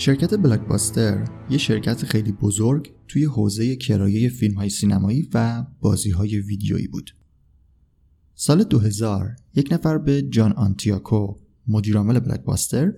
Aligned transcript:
شرکت 0.00 0.34
بلاکباستر 0.34 1.24
یه 1.50 1.58
شرکت 1.58 2.04
خیلی 2.04 2.32
بزرگ 2.32 2.92
توی 3.08 3.24
حوزه 3.24 3.76
کرایه 3.76 4.28
فیلم 4.28 4.54
های 4.54 4.68
سینمایی 4.68 5.28
و 5.34 5.66
بازی 5.80 6.10
های 6.10 6.40
ویدیویی 6.40 6.88
بود. 6.88 7.16
سال 8.34 8.64
2000 8.64 9.36
یک 9.54 9.68
نفر 9.72 9.98
به 9.98 10.22
جان 10.22 10.52
آنتیاکو 10.52 11.34
مدیرعامل 11.68 12.20
بلاکباستر 12.20 12.92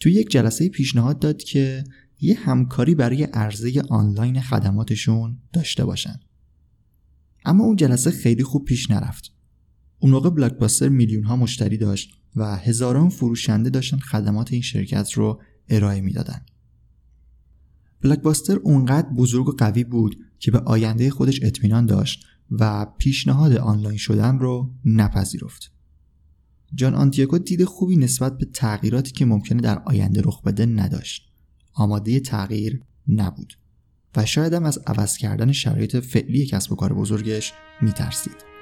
توی 0.00 0.12
یک 0.12 0.30
جلسه 0.30 0.68
پیشنهاد 0.68 1.18
داد 1.18 1.42
که 1.42 1.84
یه 2.20 2.34
همکاری 2.34 2.94
برای 2.94 3.22
عرضه 3.22 3.82
آنلاین 3.88 4.40
خدماتشون 4.40 5.38
داشته 5.52 5.84
باشن. 5.84 6.20
اما 7.44 7.64
اون 7.64 7.76
جلسه 7.76 8.10
خیلی 8.10 8.42
خوب 8.42 8.64
پیش 8.64 8.90
نرفت. 8.90 9.32
اون 9.98 10.12
موقع 10.12 10.30
بلاکباستر 10.30 10.88
میلیون 10.88 11.24
ها 11.24 11.36
مشتری 11.36 11.76
داشت 11.76 12.10
و 12.36 12.56
هزاران 12.56 13.08
فروشنده 13.08 13.70
داشتن 13.70 13.98
خدمات 13.98 14.52
این 14.52 14.62
شرکت 14.62 15.12
رو 15.12 15.40
ارائه 15.68 16.00
می‌دادن. 16.00 16.40
بلاکباستر 18.02 18.56
اونقدر 18.56 19.08
بزرگ 19.08 19.48
و 19.48 19.52
قوی 19.52 19.84
بود 19.84 20.16
که 20.38 20.50
به 20.50 20.58
آینده 20.58 21.10
خودش 21.10 21.40
اطمینان 21.42 21.86
داشت 21.86 22.24
و 22.50 22.86
پیشنهاد 22.98 23.52
آنلاین 23.52 23.98
شدن 23.98 24.38
رو 24.38 24.74
نپذیرفت. 24.84 25.72
جان 26.74 26.94
آنتیاگو 26.94 27.38
دید 27.38 27.64
خوبی 27.64 27.96
نسبت 27.96 28.38
به 28.38 28.44
تغییراتی 28.44 29.12
که 29.12 29.24
ممکنه 29.24 29.62
در 29.62 29.82
آینده 29.86 30.22
رخ 30.24 30.42
بده 30.42 30.66
نداشت. 30.66 31.32
آماده 31.74 32.20
تغییر 32.20 32.82
نبود 33.08 33.52
و 34.16 34.26
شاید 34.26 34.52
هم 34.52 34.64
از 34.64 34.78
عوض 34.86 35.16
کردن 35.16 35.52
شرایط 35.52 35.96
فعلی 35.96 36.46
کسب 36.46 36.72
و 36.72 36.76
کار 36.76 36.92
بزرگش 36.92 37.52
میترسید. 37.82 38.55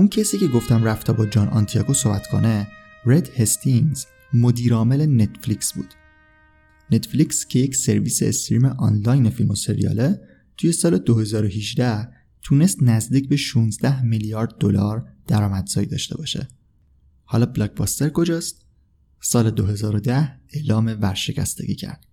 اون 0.00 0.08
کسی 0.08 0.38
که 0.38 0.48
گفتم 0.48 0.84
رفته 0.84 1.12
با 1.12 1.26
جان 1.26 1.48
آنتیاگو 1.48 1.94
صحبت 1.94 2.26
کنه 2.26 2.68
رد 3.06 3.28
هستینگز 3.28 4.06
مدیرعامل 4.34 5.22
نتفلیکس 5.22 5.72
بود. 5.72 5.94
نتفلیکس 6.90 7.46
که 7.46 7.58
یک 7.58 7.76
سرویس 7.76 8.22
استریم 8.22 8.64
آنلاین 8.64 9.30
فیلم 9.30 9.50
و 9.50 9.54
سریاله 9.54 10.20
توی 10.56 10.72
سال 10.72 10.98
2018 10.98 12.08
تونست 12.42 12.82
نزدیک 12.82 13.28
به 13.28 13.36
16 13.36 14.02
میلیارد 14.02 14.54
دلار 14.60 15.08
درآمدزایی 15.26 15.86
داشته 15.86 16.16
باشه. 16.16 16.48
حالا 17.24 17.46
بلاکباستر 17.46 18.08
کجاست؟ 18.08 18.66
سال 19.22 19.50
2010 19.50 20.40
اعلام 20.52 20.86
ورشکستگی 20.86 21.74
کرد. 21.74 22.09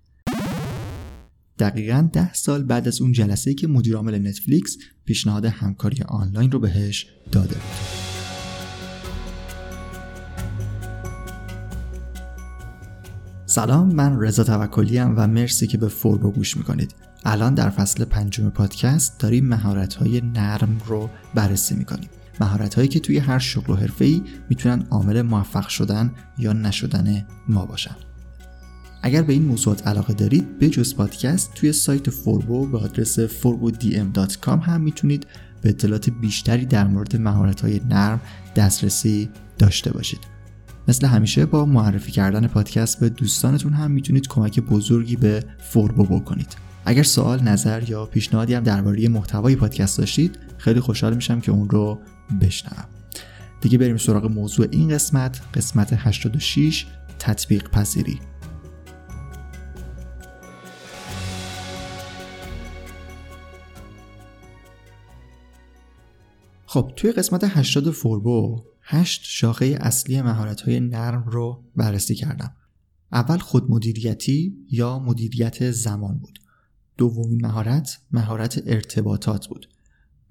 دقیقا 1.59 2.09
ده 2.13 2.33
سال 2.33 2.63
بعد 2.63 2.87
از 2.87 3.01
اون 3.01 3.11
جلسه 3.11 3.53
که 3.53 3.67
مدیرعامل 3.67 4.27
نتفلیکس 4.27 4.77
پیشنهاد 5.05 5.45
همکاری 5.45 6.03
آنلاین 6.07 6.51
رو 6.51 6.59
بهش 6.59 7.07
داده 7.31 7.55
بود. 7.55 8.07
سلام 13.45 13.95
من 13.95 14.19
رضا 14.21 14.43
توکلی 14.43 14.99
و 14.99 15.27
مرسی 15.27 15.67
که 15.67 15.77
به 15.77 15.87
فوربو 15.87 16.31
گوش 16.31 16.57
می‌کنید. 16.57 16.95
الان 17.25 17.53
در 17.53 17.69
فصل 17.69 18.05
پنجم 18.05 18.49
پادکست 18.49 19.19
داریم 19.19 19.45
مهارت 19.45 19.93
های 19.93 20.21
نرم 20.21 20.81
رو 20.85 21.09
بررسی 21.35 21.75
می‌کنیم. 21.75 22.09
مهارت 22.39 22.75
هایی 22.75 22.87
که 22.87 22.99
توی 22.99 23.17
هر 23.17 23.39
شغل 23.39 23.73
و 23.73 23.75
حرفه 23.75 24.05
ای 24.05 24.23
می‌تونن 24.49 24.87
عامل 24.91 25.21
موفق 25.21 25.67
شدن 25.67 26.13
یا 26.37 26.53
نشدن 26.53 27.25
ما 27.47 27.65
باشن. 27.65 27.95
اگر 29.01 29.21
به 29.21 29.33
این 29.33 29.45
موضوعات 29.45 29.87
علاقه 29.87 30.13
دارید 30.13 30.59
به 30.59 30.69
جز 30.69 30.95
پادکست 30.95 31.53
توی 31.53 31.73
سایت 31.73 32.09
فوربو 32.09 32.67
به 32.67 32.77
آدرس 32.77 33.19
forbodm.com 33.19 34.47
هم 34.47 34.81
می‌تونید 34.81 35.27
به 35.61 35.69
اطلاعات 35.69 36.09
بیشتری 36.09 36.65
در 36.65 36.87
مورد 36.87 37.15
مهارت 37.15 37.61
های 37.61 37.81
نرم 37.89 38.21
دسترسی 38.55 39.29
داشته 39.57 39.91
باشید. 39.91 40.19
مثل 40.87 41.07
همیشه 41.07 41.45
با 41.45 41.65
معرفی 41.65 42.11
کردن 42.11 42.47
پادکست 42.47 42.99
به 42.99 43.09
دوستانتون 43.09 43.73
هم 43.73 43.91
می‌تونید 43.91 44.27
کمک 44.27 44.59
بزرگی 44.59 45.15
به 45.15 45.43
فوربو 45.59 46.05
بکنید. 46.05 46.67
اگر 46.85 47.03
سوال 47.03 47.43
نظر 47.43 47.89
یا 47.89 48.05
پیشنهادی 48.05 48.53
هم 48.53 48.63
درباره 48.63 49.07
محتوای 49.07 49.55
پادکست 49.55 49.97
داشتید 49.97 50.39
خیلی 50.57 50.79
خوشحال 50.79 51.15
میشم 51.15 51.39
که 51.39 51.51
اون 51.51 51.69
رو 51.69 51.99
بشنوم. 52.41 52.85
دیگه 53.61 53.77
بریم 53.77 53.97
سراغ 53.97 54.25
موضوع 54.25 54.67
این 54.71 54.89
قسمت 54.89 55.41
قسمت 55.53 55.93
86 55.93 56.85
تطبیق 57.19 57.69
پذیری. 57.69 58.19
خب 66.69 66.93
توی 66.95 67.11
قسمت 67.11 67.43
80 67.43 67.91
فوربو 67.91 68.65
8 68.81 69.21
شاخه 69.23 69.77
اصلی 69.81 70.21
مهارت 70.21 70.61
های 70.61 70.79
نرم 70.79 71.23
رو 71.27 71.63
بررسی 71.75 72.15
کردم. 72.15 72.55
اول 73.11 73.37
خودمدیریتی 73.37 74.57
یا 74.69 74.99
مدیریت 74.99 75.71
زمان 75.71 76.19
بود. 76.19 76.39
دومین 76.97 77.45
مهارت 77.45 77.99
مهارت 78.11 78.63
ارتباطات 78.65 79.47
بود. 79.47 79.69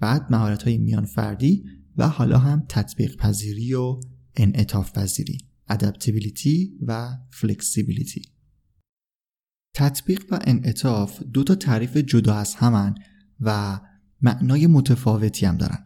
بعد 0.01 0.27
مهارت 0.31 0.63
های 0.63 0.79
میان 0.79 1.05
فردی 1.05 1.65
و 1.97 2.09
حالا 2.09 2.39
هم 2.39 2.67
تطبیق 2.69 3.17
پذیری 3.17 3.75
و 3.75 4.01
انعطاف 4.35 4.93
پذیری 4.93 5.39
adaptability 5.69 6.79
و 6.87 7.17
flexibility 7.31 8.23
تطبیق 9.75 10.25
و 10.31 10.39
انعطاف 10.45 11.23
دو 11.23 11.45
تا 11.45 11.55
تعریف 11.55 11.97
جدا 11.97 12.35
از 12.35 12.55
همن 12.55 12.95
و 13.41 13.81
معنای 14.23 14.67
متفاوتی 14.67 15.47
هم 15.47 15.57
دارن. 15.57 15.86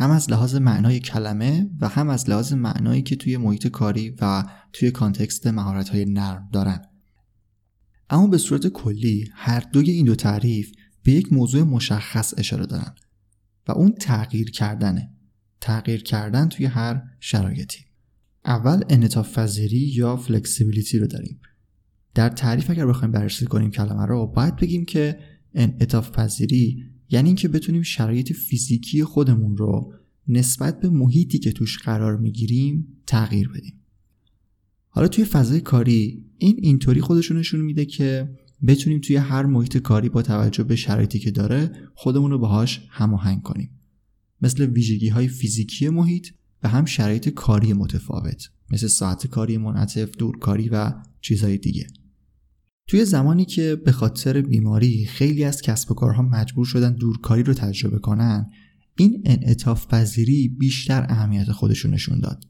هم 0.00 0.10
از 0.10 0.30
لحاظ 0.30 0.54
معنای 0.54 1.00
کلمه 1.00 1.70
و 1.80 1.88
هم 1.88 2.08
از 2.08 2.30
لحاظ 2.30 2.52
معنایی 2.52 3.02
که 3.02 3.16
توی 3.16 3.36
محیط 3.36 3.66
کاری 3.66 4.10
و 4.20 4.44
توی 4.72 4.90
context 4.90 5.46
مهارت 5.46 5.88
های 5.88 6.04
نرم 6.04 6.48
دارن. 6.52 6.82
اما 8.10 8.26
به 8.26 8.38
صورت 8.38 8.66
کلی 8.66 9.28
هر 9.34 9.60
دوی 9.72 9.90
این 9.90 10.06
دو 10.06 10.14
تعریف 10.14 10.72
به 11.02 11.12
یک 11.12 11.32
موضوع 11.32 11.62
مشخص 11.62 12.34
اشاره 12.38 12.66
دارن 12.66 12.94
و 13.68 13.72
اون 13.72 13.92
تغییر 13.92 14.50
کردنه. 14.50 15.10
تغییر 15.60 16.02
کردن 16.02 16.48
توی 16.48 16.66
هر 16.66 17.02
شرایطی. 17.20 17.84
اول 18.44 18.84
انعطاف 18.88 19.38
پذیری 19.38 19.92
یا 19.94 20.16
flexibility 20.16 20.98
رو 20.98 21.06
داریم. 21.06 21.40
در 22.14 22.28
تعریف 22.28 22.70
اگر 22.70 22.86
بخوایم 22.86 23.12
بررسی 23.12 23.46
کنیم 23.46 23.70
کلمه 23.70 24.06
رو 24.06 24.26
باید 24.26 24.56
بگیم 24.56 24.84
که 24.84 25.18
انعطاف 25.54 26.10
پذیری 26.10 26.90
یعنی 27.10 27.28
اینکه 27.28 27.48
بتونیم 27.48 27.82
شرایط 27.82 28.32
فیزیکی 28.32 29.04
خودمون 29.04 29.56
رو 29.56 29.94
نسبت 30.28 30.80
به 30.80 30.90
محیطی 30.90 31.38
که 31.38 31.52
توش 31.52 31.78
قرار 31.78 32.16
می‌گیریم 32.16 32.86
تغییر 33.06 33.48
بدیم. 33.48 33.74
حالا 34.88 35.08
توی 35.08 35.24
فضای 35.24 35.60
کاری 35.60 36.24
این 36.38 36.56
اینطوری 36.58 37.00
خودشون 37.00 37.36
نشون 37.36 37.60
میده 37.60 37.84
که 37.84 38.36
بتونیم 38.66 39.00
توی 39.00 39.16
هر 39.16 39.46
محیط 39.46 39.76
کاری 39.76 40.08
با 40.08 40.22
توجه 40.22 40.64
به 40.64 40.76
شرایطی 40.76 41.18
که 41.18 41.30
داره 41.30 41.72
خودمون 41.94 42.30
رو 42.30 42.38
باهاش 42.38 42.86
هماهنگ 42.88 43.42
کنیم. 43.42 43.70
مثل 44.42 44.66
ویژگی 44.66 45.08
های 45.08 45.28
فیزیکی 45.28 45.88
محیط 45.88 46.28
و 46.62 46.68
هم 46.68 46.84
شرایط 46.84 47.28
کاری 47.28 47.72
متفاوت 47.72 48.50
مثل 48.70 48.86
ساعت 48.86 49.26
کاری 49.26 49.58
منعطف 49.58 50.16
دورکاری 50.16 50.68
و 50.68 50.92
چیزهای 51.20 51.58
دیگه. 51.58 51.86
توی 52.90 53.04
زمانی 53.04 53.44
که 53.44 53.76
به 53.84 53.92
خاطر 53.92 54.40
بیماری 54.40 55.06
خیلی 55.06 55.44
از 55.44 55.62
کسب 55.62 55.90
و 55.90 55.94
کارها 55.94 56.22
مجبور 56.22 56.66
شدن 56.66 56.92
دورکاری 56.92 57.42
رو 57.42 57.54
تجربه 57.54 57.98
کنن 57.98 58.50
این 58.96 59.22
انعطاف 59.24 59.86
پذیری 59.86 60.48
بیشتر 60.48 61.06
اهمیت 61.08 61.52
خودش 61.52 61.86
نشون 61.86 62.20
داد. 62.20 62.44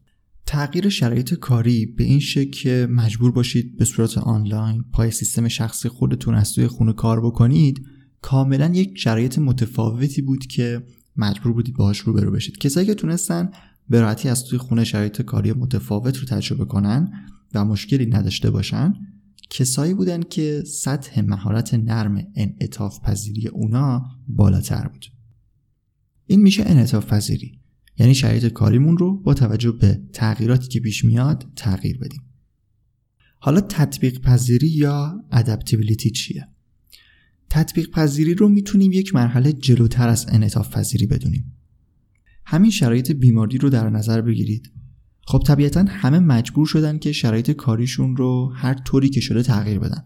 تغییر 0.47 0.88
شرایط 0.88 1.35
کاری 1.35 1.87
به 1.87 2.05
این 2.05 2.20
شکل 2.20 2.50
که 2.50 2.88
مجبور 2.91 3.32
باشید 3.32 3.76
به 3.76 3.85
صورت 3.85 4.19
آنلاین 4.19 4.85
پای 4.93 5.11
سیستم 5.11 5.49
شخصی 5.49 5.88
خودتون 5.88 6.35
از 6.35 6.53
توی 6.53 6.67
خونه 6.67 6.93
کار 6.93 7.20
بکنید 7.20 7.87
کاملا 8.23 8.70
یک 8.75 8.99
شرایط 8.99 9.38
متفاوتی 9.38 10.23
بود 10.23 10.47
که 10.47 10.82
مجبور 11.17 11.53
بودید 11.53 11.76
باهاش 11.76 11.99
روبرو 11.99 12.31
بشید. 12.31 12.59
کسایی 12.59 12.87
که 12.87 12.94
تونستن 12.94 13.50
به 13.88 14.00
راحتی 14.00 14.29
از 14.29 14.44
توی 14.44 14.59
خونه 14.59 14.85
شرایط 14.85 15.23
کاری 15.23 15.53
متفاوت 15.53 16.17
رو 16.17 16.25
تجربه 16.25 16.65
کنن 16.65 17.12
و 17.55 17.65
مشکلی 17.65 18.06
نداشته 18.06 18.50
باشن 18.50 18.94
کسایی 19.50 19.94
بودن 19.94 20.23
که 20.23 20.62
سطح 20.67 21.20
مهارت 21.20 21.75
نرم 21.75 22.26
انعطاف 22.35 23.00
پذیری 23.00 23.49
اونا 23.49 24.08
بالاتر 24.29 24.88
بود. 24.88 25.06
این 26.26 26.43
میشه 26.43 26.62
انعطاف 26.67 27.06
پذیری 27.06 27.61
یعنی 27.99 28.14
شرایط 28.14 28.47
کاریمون 28.47 28.99
رو 28.99 29.23
با 29.23 29.35
توجه 29.35 29.73
به 29.73 30.00
تغییراتی 30.12 30.69
که 30.69 30.81
پیش 30.81 31.05
میاد 31.05 31.52
تغییر 31.56 31.99
بدیم. 31.99 32.23
حالا 33.38 33.61
تطبیق 33.61 34.20
پذیری 34.20 34.69
یا 34.69 35.25
ادپتیبیلیتی 35.31 36.11
چیه؟ 36.11 36.49
تطبیق 37.50 37.91
پذیری 37.91 38.35
رو 38.35 38.49
می‌تونیم 38.49 38.93
یک 38.93 39.14
مرحله 39.14 39.53
جلوتر 39.53 40.08
از 40.08 40.26
انعطاف 40.29 40.76
پذیری 40.76 41.06
بدونیم. 41.06 41.56
همین 42.46 42.70
شرایط 42.70 43.12
بیماری 43.12 43.58
رو 43.58 43.70
در 43.70 43.91
نظر 43.91 44.20
بگیرید. 44.20 44.73
خب 45.31 45.43
طبیعتا 45.47 45.85
همه 45.88 46.19
مجبور 46.19 46.67
شدن 46.67 46.99
که 46.99 47.12
شرایط 47.12 47.50
کاریشون 47.50 48.17
رو 48.17 48.53
هر 48.55 48.75
طوری 48.75 49.09
که 49.09 49.21
شده 49.21 49.43
تغییر 49.43 49.79
بدن. 49.79 50.05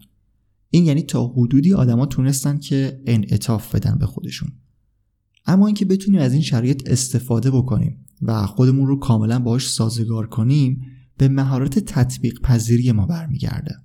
این 0.69 0.85
یعنی 0.85 1.01
تا 1.03 1.27
حدودی 1.27 1.73
آدما 1.73 2.05
تونستن 2.05 2.57
که 2.57 3.01
انعطاف 3.05 3.75
بدن 3.75 3.97
به 3.97 4.05
خودشون. 4.05 4.51
اما 5.45 5.65
اینکه 5.65 5.85
بتونیم 5.85 6.21
از 6.21 6.33
این 6.33 6.41
شرایط 6.41 6.89
استفاده 6.89 7.51
بکنیم 7.51 8.05
و 8.21 8.45
خودمون 8.45 8.87
رو 8.87 8.99
کاملا 8.99 9.39
باهاش 9.39 9.69
سازگار 9.69 10.27
کنیم 10.27 10.81
به 11.17 11.27
مهارت 11.27 11.79
تطبیق 11.79 12.41
پذیری 12.41 12.91
ما 12.91 13.05
برمیگرده. 13.05 13.75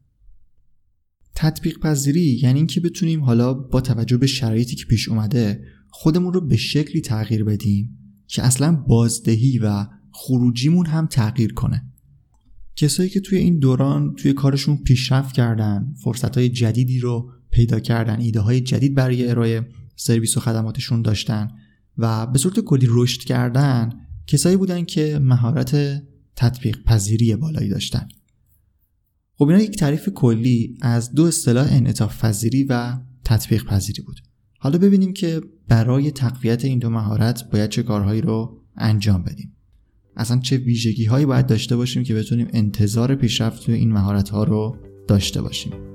تطبیق 1.35 1.79
پذیری 1.79 2.41
یعنی 2.43 2.59
اینکه 2.59 2.81
بتونیم 2.81 3.25
حالا 3.25 3.55
با 3.55 3.81
توجه 3.81 4.17
به 4.17 4.27
شرایطی 4.27 4.77
که 4.77 4.85
پیش 4.85 5.09
اومده 5.09 5.65
خودمون 5.89 6.33
رو 6.33 6.41
به 6.41 6.57
شکلی 6.57 7.01
تغییر 7.01 7.45
بدیم 7.45 7.99
که 8.27 8.43
اصلا 8.43 8.73
بازدهی 8.89 9.59
و 9.59 9.87
خروجیمون 10.21 10.87
هم 10.87 11.07
تغییر 11.07 11.53
کنه. 11.53 11.83
کسایی 12.77 13.11
که 13.11 13.21
توی 13.21 13.39
این 13.39 13.59
دوران 13.59 14.15
توی 14.15 14.33
کارشون 14.33 14.77
پیشرفت 14.77 15.35
کردن 15.35 15.95
فرصت 16.05 16.37
های 16.37 16.49
جدیدی 16.49 17.01
رو 17.01 17.31
پیدا 17.51 17.81
کردن 17.81 18.21
ایده 18.21 18.41
های 18.41 18.61
جدید 18.61 18.95
برای 18.95 19.29
ارائه 19.31 19.69
سرویس 19.97 20.37
و 20.37 20.41
خدماتشون 20.41 21.03
داشتن 21.03 21.51
و 21.99 22.27
به 22.27 22.39
صورت 22.39 22.61
کلی 22.61 22.87
رشد 22.91 23.21
کردن 23.21 23.93
کسایی 24.27 24.57
بودن 24.57 24.85
که 24.85 25.19
مهارت 25.23 26.03
تطبیق 26.37 26.85
پذیری 26.85 27.37
بالایی 27.37 27.69
داشتن. 27.69 28.09
خب 29.35 29.49
اینا 29.49 29.63
یک 29.63 29.77
تعریف 29.77 30.09
کلی 30.09 30.79
از 30.81 31.13
دو 31.13 31.25
اصطلاح 31.25 31.67
انعطاف 31.71 32.25
پذیری 32.25 32.65
و 32.65 32.99
تطبیق 33.25 33.65
پذیری 33.65 34.03
بود. 34.03 34.21
حالا 34.59 34.79
ببینیم 34.79 35.13
که 35.13 35.41
برای 35.69 36.11
تقویت 36.11 36.65
این 36.65 36.79
دو 36.79 36.91
مهارت 36.91 37.51
باید 37.51 37.71
چه 37.71 37.83
کارهایی 37.83 38.21
رو 38.21 38.63
انجام 38.77 39.23
بدیم. 39.23 39.57
اصلا 40.17 40.39
چه 40.39 40.57
ویژگی 40.57 41.05
هایی 41.05 41.27
باید 41.27 41.47
داشته 41.47 41.77
باشیم 41.77 42.03
که 42.03 42.15
بتونیم 42.15 42.49
انتظار 42.53 43.15
پیشرفت 43.15 43.67
توی 43.67 43.75
این 43.75 43.93
مهارت 43.93 44.29
ها 44.29 44.45
رو 44.45 44.77
داشته 45.09 45.43
باشیم. 45.43 45.90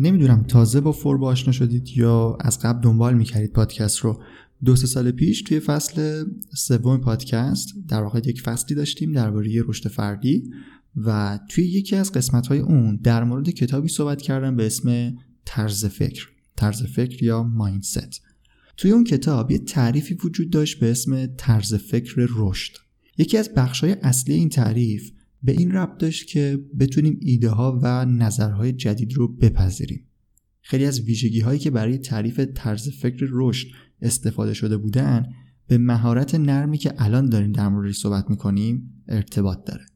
نمی‌دونم 0.00 0.42
تازه 0.42 0.80
با 0.80 0.92
فوربو 0.92 1.26
آشنا 1.26 1.52
شدید 1.52 1.88
یا 1.88 2.38
از 2.40 2.58
قبل 2.58 2.80
دنبال 2.80 3.14
می‌کردید 3.14 3.52
پادکست 3.52 3.98
رو. 3.98 4.22
دو 4.64 4.76
سه 4.76 4.86
سال 4.86 5.10
پیش 5.10 5.42
توی 5.42 5.60
فصل 5.60 6.24
سوم 6.54 7.00
پادکست 7.00 7.74
در 7.88 8.02
واقع 8.02 8.18
یک 8.18 8.42
فصلی 8.42 8.76
داشتیم 8.76 9.12
درباره 9.12 9.62
رشد 9.66 9.88
فردی 9.88 10.50
و 10.96 11.38
توی 11.48 11.64
یکی 11.64 11.96
از 11.96 12.12
قسمت 12.12 12.46
های 12.46 12.58
اون 12.58 12.96
در 12.96 13.24
مورد 13.24 13.50
کتابی 13.50 13.88
صحبت 13.88 14.22
کردم 14.22 14.56
به 14.56 14.66
اسم 14.66 15.14
طرز 15.44 15.84
فکر 15.84 16.28
طرز 16.56 16.82
فکر 16.82 17.24
یا 17.24 17.42
مایندست. 17.42 18.22
توی 18.76 18.90
اون 18.90 19.04
کتاب 19.04 19.50
یه 19.50 19.58
تعریفی 19.58 20.14
وجود 20.14 20.50
داشت 20.50 20.80
به 20.80 20.90
اسم 20.90 21.26
طرز 21.26 21.74
فکر 21.74 22.14
رشد. 22.16 22.72
یکی 23.18 23.36
از 23.38 23.50
بخشای 23.56 23.92
اصلی 23.92 24.34
این 24.34 24.48
تعریف 24.48 25.10
به 25.42 25.52
این 25.52 25.72
ربط 25.72 25.98
داشت 25.98 26.26
که 26.26 26.64
بتونیم 26.78 27.18
ایده 27.20 27.48
ها 27.48 27.80
و 27.82 28.04
نظرهای 28.04 28.72
جدید 28.72 29.12
رو 29.12 29.28
بپذیریم. 29.28 30.06
خیلی 30.60 30.84
از 30.84 31.00
ویژگی 31.00 31.40
هایی 31.40 31.58
که 31.58 31.70
برای 31.70 31.98
تعریف 31.98 32.40
طرز 32.54 32.88
فکر 32.88 33.26
رشد 33.30 33.68
استفاده 34.02 34.54
شده 34.54 34.76
بودن 34.76 35.26
به 35.66 35.78
مهارت 35.78 36.34
نرمی 36.34 36.78
که 36.78 36.94
الان 36.96 37.28
داریم 37.28 37.52
در 37.52 37.68
موردش 37.68 37.96
صحبت 37.96 38.30
می‌کنیم 38.30 39.04
ارتباط 39.08 39.64
داره. 39.64 39.86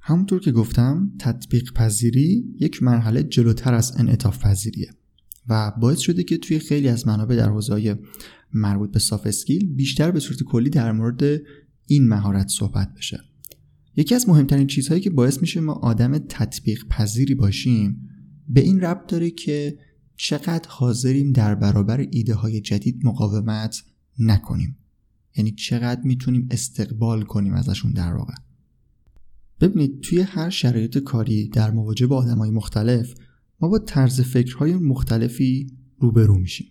همونطور 0.00 0.40
که 0.40 0.52
گفتم 0.52 1.12
تطبیق 1.18 1.72
پذیری 1.72 2.44
یک 2.60 2.82
مرحله 2.82 3.22
جلوتر 3.22 3.74
از 3.74 3.96
انعطاف 3.96 4.44
پذیریه 4.44 4.90
و 5.48 5.72
باعث 5.80 5.98
شده 5.98 6.22
که 6.22 6.38
توی 6.38 6.58
خیلی 6.58 6.88
از 6.88 7.06
منابع 7.06 7.36
در 7.36 7.48
حوزه 7.48 7.98
مربوط 8.54 8.92
به 8.92 8.98
ساف 8.98 9.26
اسکیل 9.26 9.74
بیشتر 9.74 10.10
به 10.10 10.20
صورت 10.20 10.42
کلی 10.42 10.70
در 10.70 10.92
مورد 10.92 11.40
این 11.86 12.08
مهارت 12.08 12.48
صحبت 12.48 12.94
بشه. 12.94 13.20
یکی 13.96 14.14
از 14.14 14.28
مهمترین 14.28 14.66
چیزهایی 14.66 15.00
که 15.00 15.10
باعث 15.10 15.40
میشه 15.40 15.60
ما 15.60 15.72
آدم 15.72 16.18
تطبیق 16.18 16.88
پذیری 16.88 17.34
باشیم 17.34 18.08
به 18.48 18.60
این 18.60 18.80
ربط 18.80 19.06
داره 19.10 19.30
که 19.30 19.78
چقدر 20.16 20.68
حاضریم 20.68 21.32
در 21.32 21.54
برابر 21.54 22.06
ایده 22.10 22.34
های 22.34 22.60
جدید 22.60 23.06
مقاومت 23.06 23.82
نکنیم. 24.18 24.76
یعنی 25.36 25.50
چقدر 25.50 26.00
می‌تونیم 26.04 26.48
استقبال 26.50 27.22
کنیم 27.22 27.54
ازشون 27.54 27.92
در 27.92 28.14
واقع. 28.14 28.34
ببینید 29.60 30.00
توی 30.00 30.20
هر 30.20 30.50
شرایط 30.50 30.98
کاری 30.98 31.48
در 31.48 31.70
مواجهه 31.70 32.08
با 32.08 32.16
آدم 32.16 32.38
های 32.38 32.50
مختلف 32.50 33.14
ما 33.60 33.68
با 33.68 33.78
طرز 33.78 34.20
فکرهای 34.20 34.74
مختلفی 34.74 35.66
روبرو 35.98 36.38
میشیم. 36.38 36.66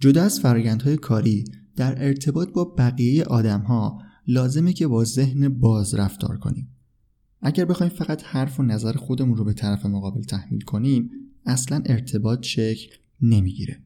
جدا 0.00 0.22
از 0.22 0.40
فرایندهای 0.40 0.96
کاری 0.96 1.44
در 1.76 2.04
ارتباط 2.04 2.52
با 2.52 2.64
بقیه 2.64 3.24
آدم 3.24 3.60
ها 3.60 4.02
لازمه 4.28 4.72
که 4.72 4.86
با 4.86 5.04
ذهن 5.04 5.48
باز 5.48 5.94
رفتار 5.94 6.36
کنیم. 6.36 6.68
اگر 7.42 7.64
بخوایم 7.64 7.92
فقط 7.92 8.22
حرف 8.24 8.60
و 8.60 8.62
نظر 8.62 8.92
خودمون 8.92 9.36
رو 9.36 9.44
به 9.44 9.52
طرف 9.52 9.86
مقابل 9.86 10.22
تحمیل 10.22 10.60
کنیم 10.60 11.10
اصلا 11.46 11.82
ارتباط 11.86 12.42
شکل 12.42 12.96
نمی‌گیره. 13.20 13.82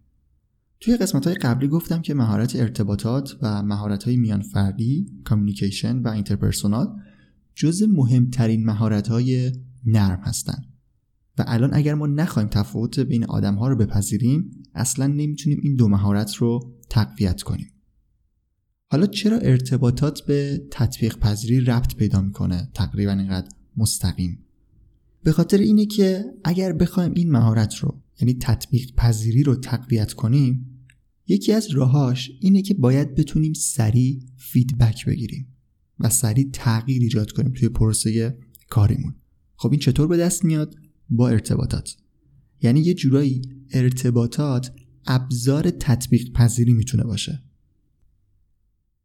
توی 0.81 0.97
قسمت 0.97 1.27
های 1.27 1.37
قبلی 1.37 1.69
گفتم 1.69 2.03
که 2.03 2.15
مهارت 2.15 2.57
ارتباطات 2.57 3.37
و 3.43 3.63
مهارت 3.63 4.05
های 4.05 4.17
میان 4.17 4.43
فردی 4.43 5.07
communication 5.25 5.99
و 5.99 6.09
interpersonal 6.09 7.01
جز 7.55 7.83
مهمترین 7.83 8.65
مهارت 8.65 9.09
های 9.09 9.53
نرم 9.87 10.21
هستن. 10.25 10.65
و 11.39 11.45
الان 11.47 11.71
اگر 11.75 11.95
ما 11.95 12.07
نخوایم 12.07 12.49
تفاوت 12.49 13.01
بین 13.01 13.25
آدم 13.25 13.55
ها 13.55 13.69
رو 13.69 13.77
بپذیریم 13.77 14.51
اصلا 14.75 15.07
نمی‌تونیم 15.07 15.61
این 15.63 15.77
دو 15.77 15.89
مهارت 15.89 16.35
رو 16.35 16.75
تقویت 16.91 17.43
کنیم. 17.43 17.71
حالا 18.93 19.07
چرا 19.07 19.39
ارتباطات 19.39 20.21
به 20.27 20.63
تطبیق 20.71 21.19
پذیری 21.19 21.61
ربط 21.61 21.95
پیدا 21.95 22.21
می‌کنه؟ 22.21 22.71
تقریبا 22.75 23.13
اینقدر 23.13 23.49
مستقیم. 23.77 24.39
به 25.23 25.33
خاطر 25.33 25.59
اینه 25.59 25.87
که 25.87 26.25
اگر 26.45 26.73
بخوایم 26.73 27.13
این 27.15 27.31
مهارت 27.31 27.75
رو 27.75 28.03
یعنی 28.21 28.35
تطبیق 28.35 28.95
پذیری 28.95 29.43
رو 29.43 29.57
تقویت 29.57 30.13
کنیم 30.13 30.67
یکی 31.27 31.53
از 31.53 31.71
راهاش 31.71 32.31
اینه 32.41 32.63
که 32.63 32.75
باید 32.75 33.15
بتونیم 33.15 33.53
سریع 33.53 34.21
فیدبک 34.37 35.07
بگیریم 35.07 35.47
و 35.99 36.09
سریع 36.09 36.51
تغییر 36.53 37.03
ایجاد 37.03 37.31
کنیم 37.31 37.53
توی 37.53 37.69
پروسه 37.69 38.39
کاریمون. 38.69 39.15
خب 39.57 39.71
این 39.71 39.81
چطور 39.81 40.07
به 40.07 40.17
دست 40.17 40.45
میاد؟ 40.45 40.75
با 41.11 41.29
ارتباطات. 41.29 41.97
یعنی 42.63 42.81
یه 42.81 42.95
جورایی 42.95 43.43
ارتباطات 43.73 44.73
ابزار 45.07 45.71
تطبیق 45.71 46.33
پذیری 46.33 46.73
می‌تونه 46.73 47.05
باشه. 47.05 47.50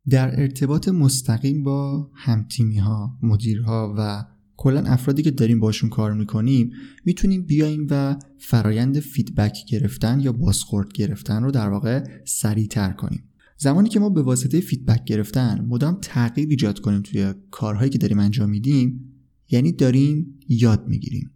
در 0.09 0.41
ارتباط 0.41 0.88
مستقیم 0.88 1.63
با 1.63 2.09
همتیمی 2.13 2.77
ها 2.77 3.17
مدیرها 3.21 3.95
و 3.97 4.25
کلا 4.57 4.79
افرادی 4.79 5.21
که 5.24 5.31
داریم 5.31 5.59
باشون 5.59 5.89
کار 5.89 6.13
می‌کنیم 6.13 6.71
می‌تونیم 7.05 7.41
بیایم 7.41 7.88
و 7.89 8.19
فرایند 8.38 9.00
feedback 9.00 9.57
گرفتن 9.69 10.19
یا 10.19 10.31
بازخورد 10.31 10.93
گرفتن 10.93 11.43
رو 11.43 11.51
در 11.51 11.69
واقع 11.69 12.03
سریعتر 12.25 12.91
کنیم. 12.91 13.24
زمانی 13.57 13.89
که 13.89 14.00
ما 14.00 14.09
به 14.09 14.21
واسطه 14.21 14.59
feedback 14.59 15.03
گرفتن 15.03 15.65
مدام 15.69 15.97
تغییر 16.01 16.50
ایجاد 16.50 16.79
کنیم 16.79 17.01
توی 17.01 17.33
کارهایی 17.51 17.89
که 17.89 17.97
داریم 17.97 18.19
انجام 18.19 18.50
میدیم 18.50 19.13
یعنی 19.50 19.71
داریم 19.71 20.39
یاد 20.47 20.88
می‌گیریم. 20.88 21.31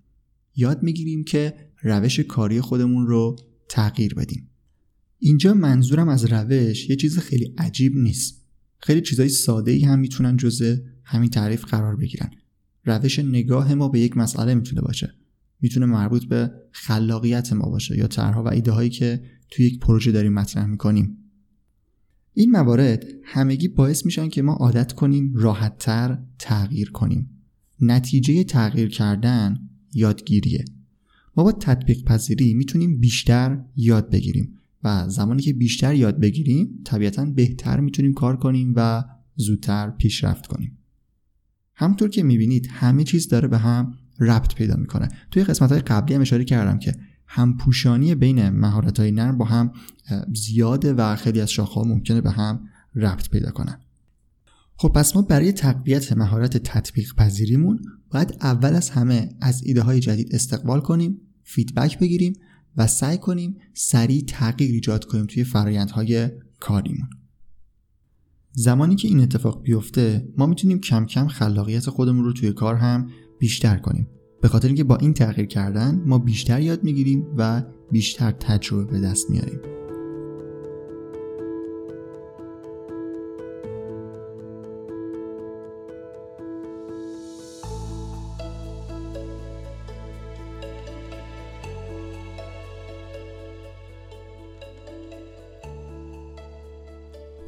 یاد 0.56 0.84
می‌گیریم 0.84 1.24
که 1.24 1.54
روش 1.82 2.20
کاری 2.20 2.62
خودمون 2.62 3.08
رو 3.08 3.36
تغییر 3.70 4.14
بدیم. 4.14 4.50
اینجا 5.20 5.54
منظورم 5.54 6.10
از 6.10 6.26
روش 6.26 6.90
یه 6.90 6.96
چیز 6.96 7.20
خیلی 7.20 7.54
عجیب 7.58 7.96
نیست. 7.96 8.39
خیلی 8.80 9.02
چیزای 9.02 9.30
ساده 9.30 9.72
ای 9.72 9.84
هم 9.84 10.00
می‌تونن 10.00 10.38
جزء 10.38 10.76
همین 11.04 11.30
تعریف 11.30 11.66
قرار 11.66 11.96
بگیرن. 11.96 12.32
روش 12.86 13.20
نگاه 13.20 13.74
ما 13.74 13.88
به 13.90 14.00
یک 14.00 14.18
مسئله 14.18 14.54
می‌تونه 14.54 14.82
باشه. 14.82 15.14
می‌تونه 15.62 15.86
مربوط 15.86 16.26
به 16.26 16.52
خلاقیت 16.72 17.54
ما 17.54 17.70
باشه 17.70 17.98
یا 17.98 18.08
طرحها 18.08 18.44
و 18.44 18.48
ایده 18.48 18.72
هایی 18.72 18.90
که 18.90 19.24
توی 19.52 19.66
یک 19.66 19.80
پروژه 19.80 20.12
داریم 20.12 20.34
مطرح 20.34 20.66
می‌کنیم. 20.66 21.18
این 22.34 22.52
موارد 22.52 23.06
همگی 23.24 23.68
باعث 23.68 24.06
میشن 24.06 24.30
که 24.30 24.42
ما 24.42 24.54
عادت 24.54 24.94
کنیم 24.94 25.34
راحتتر 25.36 26.20
تغییر 26.40 26.92
کنیم. 26.92 27.30
نتیجه 27.82 28.44
تغییر 28.44 28.90
کردن 28.90 29.70
یادگیریه. 29.94 30.66
ما 31.38 31.44
با 31.44 31.52
تطبیق 31.52 32.04
پذیری 32.04 32.54
می‌تونیم 32.54 33.00
بیشتر 33.00 33.66
یاد 33.76 34.10
بگیریم. 34.10 34.59
و 34.84 35.10
زمانی 35.10 35.42
که 35.42 35.54
بیشتر 35.54 35.96
یاد 35.96 36.20
بگیریم 36.20 36.82
طبیعتا 36.86 37.26
بهتر 37.26 37.80
می‌تونیم 37.80 38.14
کار 38.14 38.38
کنیم 38.38 38.74
و 38.76 39.04
زودتر 39.36 39.90
پیشرفت 39.90 40.48
کنیم. 40.48 40.78
همونطور 41.76 42.10
که 42.10 42.24
می‌بینید 42.24 42.68
همه 42.72 43.04
چیز 43.04 43.28
داره 43.28 43.48
به 43.48 43.58
هم 43.58 43.94
ربط 44.20 44.56
پیدا 44.56 44.76
می‌کنه. 44.76 45.08
توی 45.32 45.44
قسمت 45.44 45.72
های 45.72 45.82
قبلی 45.82 46.16
هم 46.16 46.22
اشاره 46.22 46.44
کردم 46.44 46.80
که 46.80 46.96
همپوشانی 47.28 48.16
بین 48.16 48.50
مهارت 48.50 49.00
های 49.00 49.12
نرم 49.12 49.38
با 49.38 49.46
هم 49.46 49.72
زیاده 50.34 50.94
و 50.94 51.16
خیلی 51.16 51.42
از 51.42 51.52
شاخه 51.52 51.82
ممکنه 51.82 52.22
به 52.22 52.32
هم 52.32 52.64
ربط 52.96 53.30
پیدا 53.30 53.52
کنن. 53.52 53.80
خب 54.76 54.88
پس 54.88 55.16
ما 55.16 55.22
برای 55.22 55.52
تقویت 55.52 56.14
مهارت 56.14 56.58
تطبیق 56.58 57.16
پذیریمون 57.16 57.80
باید 58.12 58.38
اول 58.42 58.76
از 58.76 58.90
همه 58.90 59.30
از 59.42 59.64
ایده 59.64 59.82
های 59.82 60.00
جدید 60.00 60.36
استقبال 60.36 60.80
کنیم 60.80 61.18
فیدبک 61.44 62.00
بگیریم 62.00 62.34
و 62.78 62.88
سعی 62.88 63.18
کنیم 63.18 63.58
سریع 63.74 64.24
تغییر 64.28 64.72
ایجاد 64.72 65.06
کنیم 65.06 65.26
توی 65.26 65.44
فرایندهای 65.44 66.30
کاریمون. 66.60 67.10
زمانی 68.52 68.96
که 68.96 69.08
این 69.08 69.20
اتفاق 69.20 69.64
بیفته 69.64 70.28
ما 70.38 70.46
می‌تونیم 70.46 70.80
کم 70.80 71.06
کم 71.06 71.28
خلاقیت 71.28 71.90
خودمون 71.90 72.26
رو 72.26 72.34
توی 72.34 72.54
کار 72.54 72.76
هم 72.76 73.10
بیشتر 73.40 73.78
کنیم. 73.78 74.08
به 74.42 74.48
خاطر 74.48 74.68
اینکه 74.68 74.84
با 74.84 74.98
این 74.98 75.14
تغییر 75.14 75.48
کردن 75.48 76.04
ما 76.06 76.18
بیشتر 76.20 76.62
یاد 76.62 76.84
می‌گیریم 76.84 77.28
و 77.38 77.64
بیشتر 77.92 78.32
تجربه 78.32 78.92
به 78.92 79.00
دست 79.00 79.30
میاریم 79.30 79.60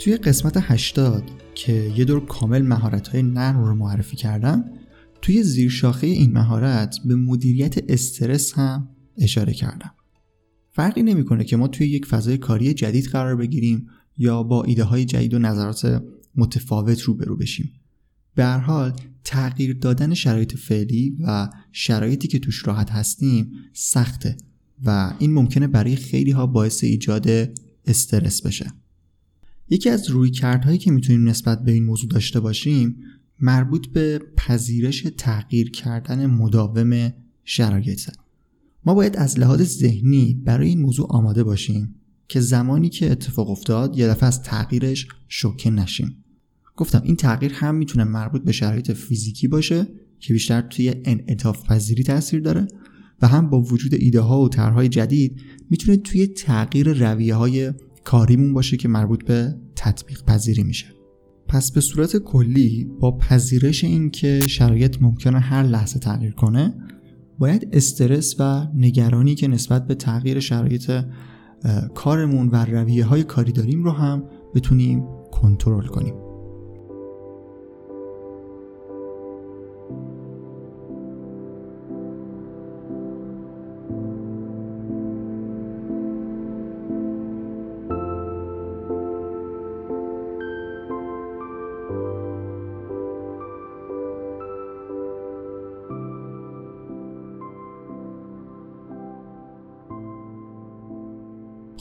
توی 0.03 0.17
قسمت 0.17 0.53
80 0.57 1.23
که 1.55 1.91
یه 1.97 2.05
دور 2.05 2.25
کامل 2.25 2.61
مهارت 2.61 3.07
های 3.07 3.23
نرم 3.23 3.63
رو 3.63 3.75
معرفی 3.75 4.15
کردم 4.15 4.65
توی 5.21 5.43
زیرشاخه 5.43 6.07
این 6.07 6.31
مهارت 6.31 6.97
به 7.05 7.15
مدیریت 7.15 7.91
استرس 7.91 8.53
هم 8.53 8.89
اشاره 9.17 9.53
کردم. 9.53 9.91
فرقی 10.71 11.03
نمی‌کنه 11.03 11.43
که 11.43 11.57
ما 11.57 11.67
توی 11.67 11.87
یک 11.87 12.05
فضای 12.05 12.37
کاری 12.37 12.73
جدید 12.73 13.05
قرار 13.05 13.35
بگیریم 13.35 13.87
یا 14.17 14.43
با 14.43 14.63
ایده 14.63 14.83
های 14.83 15.05
جدید 15.05 15.33
و 15.33 15.39
نظرات 15.39 16.03
متفاوت 16.35 17.01
روبرو 17.01 17.37
بشیم. 17.37 17.71
به 18.35 18.43
هر 18.43 18.59
حال 18.59 18.93
تغییر 19.23 19.73
دادن 19.73 20.13
شرایط 20.13 20.57
فعلی 20.57 21.17
و 21.27 21.49
شرایطی 21.71 22.27
که 22.27 22.39
توش 22.39 22.67
راحت 22.67 22.89
هستیم 22.89 23.51
سخته 23.73 24.37
و 24.85 25.13
این 25.19 25.33
ممکنه 25.33 25.67
برای 25.67 25.95
خیلی 25.95 26.31
ها 26.31 26.47
باعث 26.47 26.83
ایجاد 26.83 27.27
استرس 27.85 28.41
بشه. 28.41 28.80
یکی 29.71 29.89
از 29.89 30.09
روی 30.09 30.31
کردهایی 30.31 30.77
که 30.77 30.91
می‌تونیم 30.91 31.29
نسبت 31.29 31.63
به 31.63 31.71
این 31.71 31.83
موضوع 31.85 32.09
داشته 32.09 32.39
باشیم 32.39 32.95
مربوط 33.39 33.87
به 33.87 34.21
پذیرش 34.37 35.07
تغییر 35.17 35.71
کردن 35.71 36.25
مداوم 36.25 37.13
شرایطه 37.43 38.11
ما 38.85 38.93
باید 38.93 39.17
از 39.17 39.39
لحاظ 39.39 39.61
ذهنی 39.61 40.41
برای 40.45 40.67
این 40.67 40.81
موضوع 40.81 41.07
آماده 41.09 41.43
باشیم 41.43 41.95
که 42.27 42.39
زمانی 42.39 42.89
که 42.89 43.11
اتفاق 43.11 43.49
افتاد 43.49 43.97
یه 43.97 44.07
دفعه 44.07 44.27
از 44.27 44.43
تغییرش 44.43 45.07
شوکه 45.27 45.69
نشیم. 45.69 46.23
گفتم 46.75 47.01
این 47.03 47.15
تغییر 47.15 47.53
هم 47.53 47.75
می‌تونه 47.75 48.03
مربوط 48.03 48.43
به 48.43 48.51
شرایط 48.51 48.91
فیزیکی 48.91 49.47
باشه 49.47 49.87
که 50.19 50.33
بیشتر 50.33 50.61
توی 50.61 50.93
انعطاف 51.05 51.65
پذیری 51.65 52.03
تاثیر 52.03 52.39
داره 52.39 52.67
و 53.21 53.27
هم 53.27 53.49
با 53.49 53.61
وجود 53.61 53.93
ایده 53.93 54.19
ها 54.19 54.41
و 54.41 54.49
طرحهای 54.49 54.89
جدید 54.89 55.41
می‌تونه 55.69 55.97
توی 55.97 56.27
تغییر 56.27 56.93
رویه 56.93 57.35
های 57.35 57.73
کاریمون 58.03 58.53
باشه 58.53 58.77
که 58.77 58.87
مربوط 58.87 59.25
به 59.25 59.55
تطبیق 59.75 60.23
پذیری 60.23 60.63
میشه. 60.63 60.87
پس 61.47 61.71
به 61.71 61.81
صورت 61.81 62.17
کلی 62.17 62.91
با 62.99 63.17
پذیرش 63.17 63.83
اینکه 63.83 64.39
شرایط 64.47 65.01
ممکنه 65.01 65.39
هر 65.39 65.63
لحظه 65.63 65.99
تغییر 65.99 66.31
کنه 66.31 66.73
باید 67.39 67.69
استرس 67.73 68.35
و 68.39 68.67
نگرانی 68.75 69.35
که 69.35 69.47
نسبت 69.47 69.87
به 69.87 69.95
تغییر 69.95 70.39
شرایط 70.39 70.91
کارمون 71.95 72.49
و 72.49 72.65
رویه 72.65 73.05
های 73.05 73.23
کاری 73.23 73.51
داریم 73.51 73.83
رو 73.83 73.91
هم 73.91 74.23
بتونیم 74.55 75.03
کنترل 75.31 75.87
کنیم. 75.87 76.30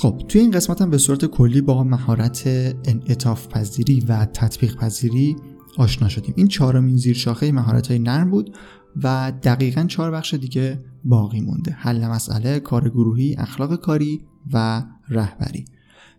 خب 0.00 0.22
توی 0.28 0.40
این 0.40 0.50
قسمت 0.50 0.82
هم 0.82 0.90
به 0.90 0.98
صورت 0.98 1.24
کلی 1.24 1.60
با 1.60 1.84
مهارت 1.84 2.46
انعطاف 2.84 3.48
پذیری 3.48 4.00
و 4.00 4.24
تطبیق 4.24 4.76
پذیری 4.76 5.36
آشنا 5.78 6.08
شدیم. 6.08 6.34
این 6.36 6.48
چهارمین 6.48 6.96
زیر 6.96 7.16
شاخه 7.16 7.52
مهارت 7.52 7.86
های 7.86 7.98
نرم 7.98 8.30
بود 8.30 8.56
و 9.02 9.32
دقیقا 9.42 9.84
چهار 9.84 10.10
بخش 10.10 10.34
دیگه 10.34 10.80
باقی 11.04 11.40
مونده. 11.40 11.72
حل 11.72 12.06
مسئله 12.06 12.60
کار 12.60 12.88
گروهی 12.88 13.34
اخلاق 13.38 13.76
کاری 13.76 14.20
و 14.52 14.84
رهبری. 15.08 15.64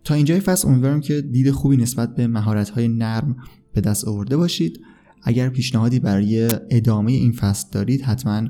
تا 0.04 0.14
اینجای 0.14 0.40
فصل 0.40 0.68
امیدوارم 0.68 1.00
که 1.00 1.20
دید 1.20 1.50
خوبی 1.50 1.76
نسبت 1.76 2.14
به 2.14 2.26
مهارت 2.26 2.70
های 2.70 2.88
نرم 2.88 3.36
به 3.72 3.80
دست 3.80 4.08
آورده 4.08 4.36
باشید. 4.36 4.80
اگر 5.22 5.48
پیشنهادی 5.48 5.98
برای 6.00 6.48
ادامه 6.70 7.12
این 7.12 7.32
فصل 7.32 7.68
دارید 7.72 8.02
حتما 8.02 8.48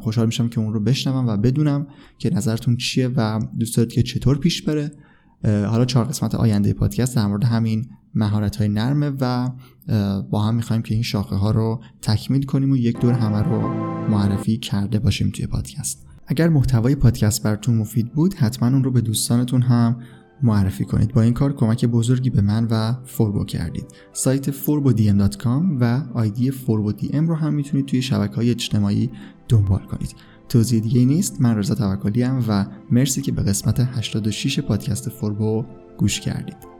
خوشحال 0.00 0.26
میشم 0.26 0.48
که 0.48 0.60
اون 0.60 0.72
رو 0.72 0.80
بشنوم 0.80 1.26
و 1.26 1.36
بدونم 1.36 1.86
که 2.18 2.34
نظرتون 2.34 2.76
چیه 2.76 3.08
و 3.08 3.40
دوست 3.58 3.76
دارید 3.76 3.92
که 3.92 4.02
چطور 4.02 4.38
پیش 4.38 4.62
بره. 4.62 4.92
حالا 5.44 5.84
چهار 5.84 6.04
قسمت 6.04 6.34
آینده 6.34 6.72
پادکست 6.72 7.16
در 7.16 7.26
مورد 7.26 7.44
همین 7.44 7.86
مهارت 8.14 8.56
های 8.56 8.68
نرمه 8.68 9.12
و 9.20 9.50
با 10.30 10.42
هم 10.42 10.54
می‌خوایم 10.54 10.82
که 10.82 10.94
این 10.94 11.02
شاخه 11.02 11.36
ها 11.36 11.50
رو 11.50 11.80
تکمیل 12.02 12.42
کنیم 12.42 12.70
و 12.70 12.76
یک 12.76 13.00
دور 13.00 13.12
همه 13.12 13.42
رو 13.42 13.68
معرفی 14.10 14.56
کرده 14.56 14.98
باشیم 14.98 15.30
توی 15.30 15.46
پادکست. 15.46 16.06
اگر 16.26 16.48
محتوای 16.48 16.94
پادکست 16.94 17.42
براتون 17.42 17.74
مفید 17.74 18.12
بود 18.12 18.34
حتما 18.34 18.68
اون 18.68 18.84
رو 18.84 18.90
به 18.90 19.00
دوستانتون 19.00 19.62
هم 19.62 19.96
معرفی 20.42 20.84
کنید. 20.84 21.12
با 21.12 21.22
این 21.22 21.34
کار 21.34 21.52
کمک 21.52 21.84
بزرگی 21.84 22.30
به 22.30 22.40
من 22.40 22.64
و 22.70 22.94
فوربو 23.04 23.44
کردید. 23.44 23.86
سایت 24.12 24.50
forbodm.com 24.50 25.76
و 25.80 26.02
آیدی 26.14 26.52
forbodm 26.52 27.28
رو 27.28 27.34
هم 27.34 27.54
می‌تونید 27.54 27.86
توی 27.86 28.02
شبکه 28.02 28.34
های 28.34 28.50
اجتماعی 28.50 29.10
دنبال 29.48 29.80
کنید. 29.86 30.14
توضیح 30.48 30.80
دیگه 30.80 31.04
نیست 31.04 31.40
من 31.40 31.56
رضا 31.56 31.74
توکلی 31.74 32.22
و 32.22 32.66
مرسی 32.90 33.22
که 33.22 33.32
به 33.32 33.42
قسمت 33.42 33.80
86 33.80 34.60
پادکست 34.60 35.08
فوربو 35.08 35.64
گوش 35.98 36.20
کردید. 36.20 36.73